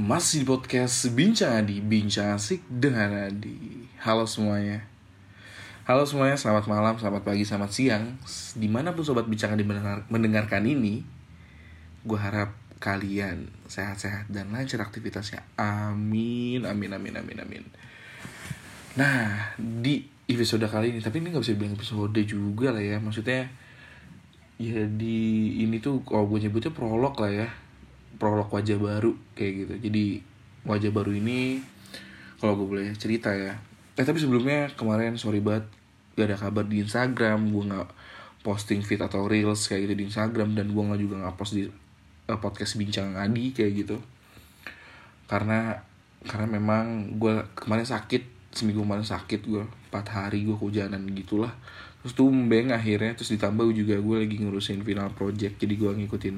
[0.00, 3.84] Masih di podcast Bincang Adi Bincang Asik dengan Adi.
[4.00, 4.88] Halo semuanya.
[5.84, 8.16] Halo semuanya, selamat malam, selamat pagi, selamat siang.
[8.56, 11.04] Di mana pun Sobat Bincang Adi mendengar, mendengarkan ini
[12.00, 15.44] Gue harap kalian sehat-sehat dan lancar aktivitasnya.
[15.60, 17.64] Amin, amin, amin, amin, amin.
[18.96, 22.96] Nah, di episode kali ini Tapi ini gak bisa bilang episode juga lah ya.
[23.04, 23.52] Maksudnya
[24.56, 27.48] Ya di ini tuh kalau gue nyebutnya prolog lah ya
[28.20, 29.74] prolog wajah baru kayak gitu.
[29.88, 30.04] Jadi
[30.68, 31.64] wajah baru ini
[32.36, 33.56] kalau gue boleh cerita ya.
[33.96, 35.64] Eh tapi sebelumnya kemarin sorry banget
[36.20, 37.88] gak ada kabar di Instagram gue nggak
[38.44, 41.64] posting feed atau reels kayak gitu di Instagram dan gue nggak juga nggak post di
[41.64, 43.96] uh, podcast bincang Adi kayak gitu.
[45.24, 45.80] Karena
[46.28, 51.56] karena memang gue kemarin sakit seminggu kemarin sakit gue empat hari gue kehujanan gitulah.
[52.04, 56.36] Terus tumbeng akhirnya terus ditambah juga gue lagi ngurusin final project jadi gue ngikutin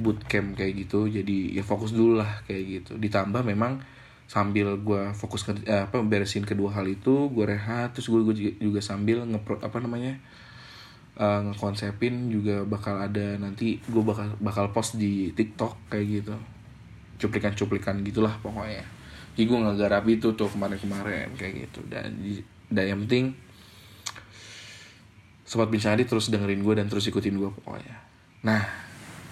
[0.00, 2.92] bootcamp kayak gitu jadi ya fokus dulu lah kayak gitu.
[2.98, 3.82] Ditambah memang
[4.24, 8.52] sambil gue fokus ke eh, apa beresin kedua hal itu gue rehat terus gue juga,
[8.56, 10.16] juga sambil ngepro apa namanya
[11.20, 16.34] uh, ngekonsepin juga bakal ada nanti gue bakal bakal post di TikTok kayak gitu.
[17.20, 18.82] Cuplikan-cuplikan gitulah pokoknya.
[19.34, 21.80] Jadi gue nggak garap itu tuh kemarin-kemarin kayak gitu.
[21.86, 22.18] Dan
[22.70, 23.34] dan yang penting
[25.44, 27.96] sobat bincang terus dengerin gue dan terus ikutin gue pokoknya.
[28.42, 28.83] Nah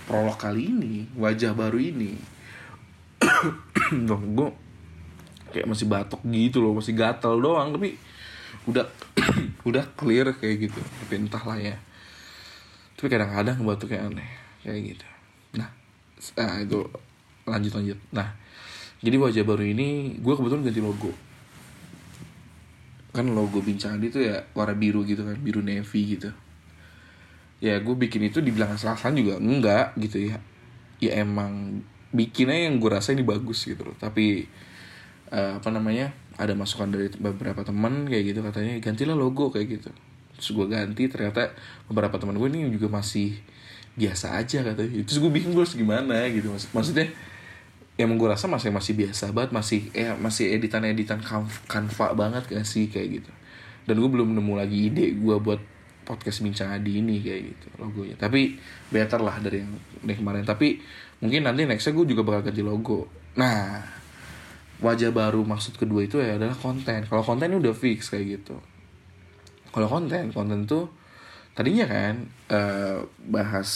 [0.07, 2.19] prolog kali ini wajah baru ini.
[4.09, 4.51] Dong gue
[5.53, 7.95] kayak masih batuk gitu loh masih gatel doang tapi
[8.67, 8.87] udah
[9.69, 10.81] udah clear kayak gitu.
[10.81, 11.77] Tapi entahlah ya.
[12.99, 14.31] Tapi kadang-kadang batuknya aneh
[14.63, 15.07] kayak gitu.
[15.59, 15.71] Nah
[16.39, 16.79] nah itu
[17.47, 17.99] lanjut lanjut.
[18.15, 18.29] Nah
[19.03, 21.13] jadi wajah baru ini gue kebetulan ganti logo.
[23.13, 26.33] Kan logo bincang itu ya warna biru gitu kan biru navy gitu
[27.63, 30.43] ya gue bikin itu dibilang asal-asalan juga enggak gitu ya.
[30.99, 33.95] Ya emang bikinnya yang gue rasa ini bagus gitu loh.
[33.95, 34.51] Tapi
[35.31, 39.91] uh, apa namanya ada masukan dari beberapa teman kayak gitu katanya gantilah logo kayak gitu.
[40.35, 41.55] Terus gue ganti ternyata
[41.87, 43.39] beberapa teman gue ini juga masih
[43.95, 45.07] biasa aja katanya.
[45.07, 46.51] Terus gue bingung gue harus gimana gitu.
[46.51, 47.07] Maksud, maksudnya
[47.95, 51.23] emang gue rasa masih masih biasa banget masih eh masih editan editan
[51.71, 53.31] kanva banget gak sih kayak gitu.
[53.87, 55.72] Dan gue belum nemu lagi ide gue buat
[56.03, 58.17] podcast bincang adi ini kayak gitu logonya.
[58.19, 58.59] Tapi
[58.91, 60.43] better lah dari yang dari kemarin.
[60.43, 60.79] Tapi
[61.23, 63.07] mungkin nanti nextnya gue juga bakal ganti logo.
[63.39, 63.83] Nah
[64.83, 67.07] wajah baru maksud kedua itu ya adalah konten.
[67.07, 68.57] Kalau konten ini udah fix kayak gitu.
[69.71, 70.91] Kalau konten konten tuh
[71.55, 73.71] tadinya kan uh, bahas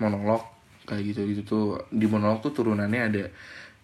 [0.00, 0.42] monolog
[0.88, 1.66] kayak gitu gitu tuh.
[1.92, 3.24] Di monolog tuh turunannya ada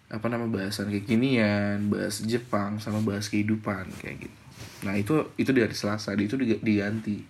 [0.07, 4.46] apa nama bahasan kekinian bahas Jepang sama bahas kehidupan kayak gitu
[4.85, 7.25] nah itu itu dari Selasa itu diganti.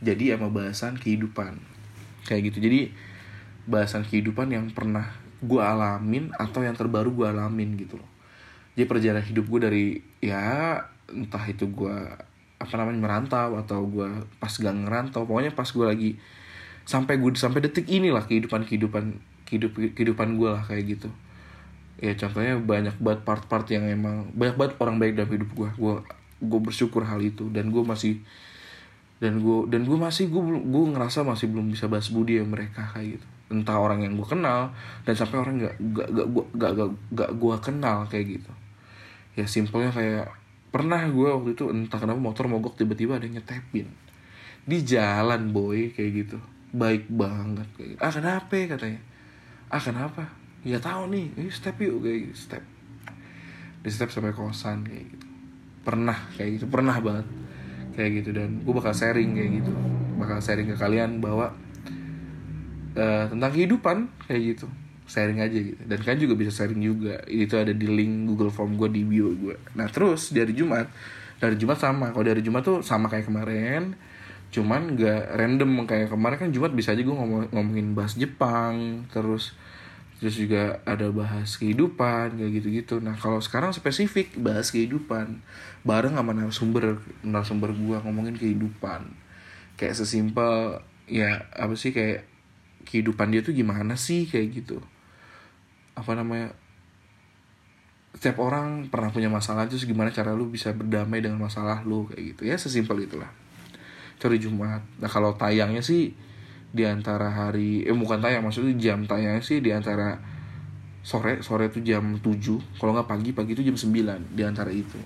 [0.00, 1.56] Jadi sama bahasan kehidupan.
[2.28, 2.68] Kayak gitu.
[2.68, 2.80] Jadi
[3.66, 5.10] bahasan kehidupan yang pernah
[5.42, 8.10] gue alamin atau yang terbaru gue alamin gitu loh.
[8.76, 9.84] Jadi perjalanan hidup gue dari
[10.20, 11.96] ya entah itu gue
[12.56, 14.08] apa namanya merantau atau gue
[14.40, 16.10] pas gak ngerantau pokoknya pas gue lagi
[16.88, 21.08] sampai gue sampai detik inilah kehidupan kehidupan kehidup kehidupan gue lah kayak gitu.
[21.96, 25.94] Ya contohnya banyak banget part-part yang emang banyak banget orang baik dalam hidup gue gue
[26.40, 27.48] gue bersyukur hal itu.
[27.48, 28.20] Dan gue masih
[29.16, 32.84] dan gue dan gue masih gue gue ngerasa masih belum bisa bahas budi ya mereka
[32.92, 33.26] kayak gitu.
[33.48, 34.76] Entah orang yang gue kenal
[35.08, 38.52] dan sampai orang gak gak gak gue gak gak, gak gue kenal kayak gitu.
[39.36, 40.28] Ya simpelnya kayak
[40.68, 43.88] pernah gue waktu itu entah kenapa motor mogok tiba-tiba ada yang nyetepin.
[44.66, 46.38] Di jalan boy kayak gitu.
[46.76, 48.00] Baik banget kayak gitu.
[48.04, 48.52] ah kenapa?
[48.52, 49.00] katanya.
[49.72, 50.22] Ah kenapa?
[50.66, 52.36] Ya tahu nih ini step yuk kayak gitu.
[52.36, 52.64] Step.
[53.80, 55.25] Di step sampai kosan kayak gitu
[55.86, 57.26] pernah kayak gitu pernah banget.
[57.94, 59.72] Kayak gitu dan gue bakal sharing kayak gitu.
[60.18, 61.54] Bakal sharing ke kalian bahwa
[62.98, 64.66] uh, tentang kehidupan kayak gitu.
[65.06, 65.78] Sharing aja gitu.
[65.86, 67.22] Dan kalian juga bisa sharing juga.
[67.30, 70.90] Itu ada di link Google Form gue di bio gue nah terus dari Jumat
[71.38, 72.10] dari Jumat sama.
[72.10, 73.94] Kalau dari Jumat tuh sama kayak kemarin.
[74.50, 79.52] Cuman gak random kayak kemarin kan Jumat bisa aja gue ngomong ngomongin bahas Jepang terus
[80.16, 83.04] terus juga ada bahas kehidupan kayak gitu-gitu.
[83.04, 85.44] Nah kalau sekarang spesifik bahas kehidupan.
[85.86, 89.12] Bareng sama narasumber narasumber gue ngomongin kehidupan.
[89.76, 92.26] Kayak sesimpel ya apa sih kayak
[92.88, 94.80] kehidupan dia tuh gimana sih kayak gitu.
[95.92, 96.56] Apa namanya
[98.16, 102.34] setiap orang pernah punya masalah terus gimana cara lu bisa berdamai dengan masalah lu kayak
[102.34, 102.42] gitu.
[102.48, 103.28] Ya sesimpel itulah.
[104.16, 104.80] Cari Jumat.
[104.96, 106.16] Nah kalau tayangnya sih
[106.76, 110.20] di antara hari eh bukan tayang maksudnya jam tayangnya sih di antara
[111.00, 115.00] sore sore itu jam 7 kalau nggak pagi pagi itu jam 9 di antara itu.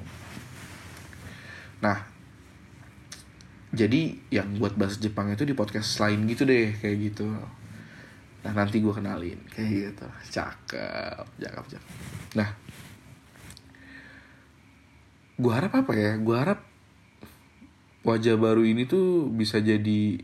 [1.78, 2.10] Nah
[3.70, 7.30] jadi yang buat bahas Jepang itu di podcast lain gitu deh kayak gitu.
[8.42, 10.06] Nah nanti gue kenalin kayak gitu.
[10.40, 11.90] Cakep cakep cakep.
[12.34, 12.50] Nah
[15.38, 16.18] gue harap apa ya?
[16.18, 16.66] Gue harap
[18.08, 20.16] wajah baru ini tuh bisa jadi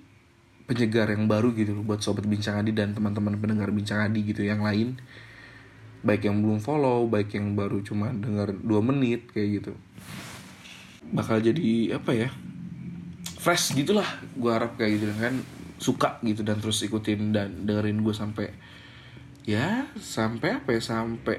[0.66, 4.66] penyegar yang baru gitu buat sobat bincang adi dan teman-teman pendengar bincang adi gitu yang
[4.66, 4.98] lain.
[6.02, 9.72] Baik yang belum follow baik yang baru cuma dengar dua menit kayak gitu.
[11.14, 12.28] Bakal jadi apa ya
[13.38, 15.34] fresh gitulah gue harap kayak gitu kan.
[15.78, 18.50] Suka gitu dan terus ikutin dan dengerin gue sampai
[19.46, 21.38] ya sampai apa ya sampai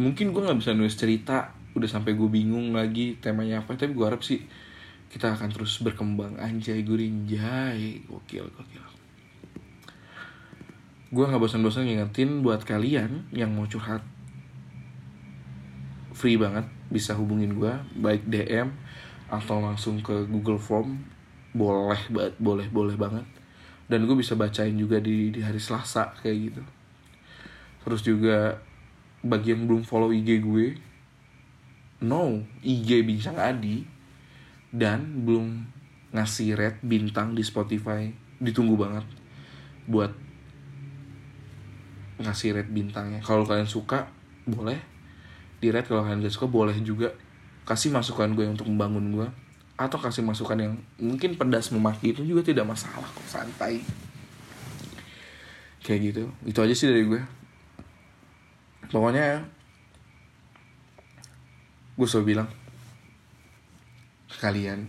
[0.00, 4.06] mungkin gue nggak bisa nulis cerita udah sampai gue bingung lagi temanya apa tapi gue
[4.08, 4.40] harap sih
[5.12, 6.40] kita akan terus berkembang.
[6.40, 8.08] Anjay gurinjay.
[8.08, 8.84] Gokil gokil.
[11.12, 14.00] Gue nggak bosan-bosan ngingetin buat kalian yang mau curhat.
[16.16, 18.72] Free banget bisa hubungin gue baik DM
[19.28, 21.04] atau langsung ke Google Form.
[21.52, 23.28] Boleh banget boleh boleh banget.
[23.84, 26.62] Dan gue bisa bacain juga di di hari Selasa kayak gitu.
[27.84, 28.56] Terus juga
[29.20, 30.66] bagi yang belum follow IG gue
[32.02, 33.84] no IG bincang Adi
[34.72, 35.68] dan belum
[36.16, 38.08] ngasih red bintang di Spotify.
[38.40, 39.04] Ditunggu banget
[39.86, 40.10] buat
[42.18, 43.20] ngasih red bintangnya.
[43.20, 44.08] Kalau kalian suka
[44.48, 44.80] boleh.
[45.62, 47.12] Di red kalau kalian gak suka boleh juga.
[47.62, 49.28] Kasih masukan gue untuk membangun gue.
[49.76, 53.84] Atau kasih masukan yang mungkin pedas memaki itu juga tidak masalah kok santai.
[55.84, 56.22] Kayak gitu.
[56.48, 57.20] Itu aja sih dari gue.
[58.90, 59.46] Pokoknya
[61.92, 62.48] gue selalu bilang
[64.32, 64.88] ke kalian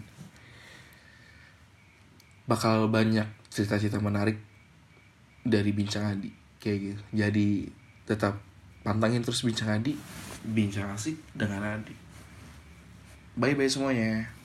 [2.48, 4.40] bakal banyak cerita-cerita menarik
[5.44, 6.32] dari bincang Adi
[6.64, 7.02] kayak gitu.
[7.12, 7.68] Jadi
[8.08, 8.40] tetap
[8.88, 10.00] pantangin terus bincang Adi.
[10.44, 11.96] Bincang asik dengan Adi.
[13.36, 14.43] Bye bye semuanya